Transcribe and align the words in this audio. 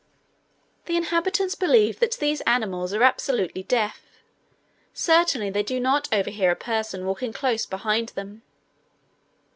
The 0.85 0.97
inhabitants 0.97 1.53
believe 1.53 1.99
that 1.99 2.13
these 2.13 2.41
animals 2.41 2.91
are 2.91 3.03
absolutely 3.03 3.61
deaf; 3.61 4.01
certainly 4.95 5.51
they 5.51 5.61
do 5.61 5.79
not 5.79 6.09
overhear 6.11 6.49
a 6.49 6.55
person 6.55 7.05
walking 7.05 7.33
close 7.33 7.67
behind 7.67 8.09
them. 8.09 8.41